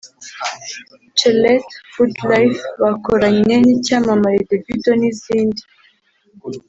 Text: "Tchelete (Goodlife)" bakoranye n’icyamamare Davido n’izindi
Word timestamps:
"Tchelete 1.15 1.73
(Goodlife)" 1.93 2.61
bakoranye 2.81 3.55
n’icyamamare 3.65 4.39
Davido 4.49 4.91
n’izindi 4.97 5.61